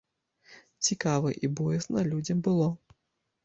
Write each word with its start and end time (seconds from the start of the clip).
Цікава 0.87 1.35
і 1.47 1.51
боязна 1.61 2.07
людзям 2.11 2.43
было. 2.51 2.67